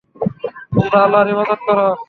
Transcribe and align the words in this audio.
তোমরা 0.73 0.97
আল্লাহর 1.03 1.31
ইবাদত 1.33 1.59
কর। 1.65 1.77